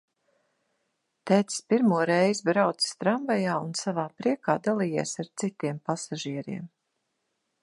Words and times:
Tētis 1.31 1.59
pirmoreiz 1.73 2.41
braucis 2.49 2.97
tramvajā 3.05 3.59
un 3.67 3.77
savā 3.83 4.09
priekā 4.23 4.59
dalījies 4.69 5.17
ar 5.25 5.33
citiem 5.45 5.83
pasažieriem. 5.91 6.71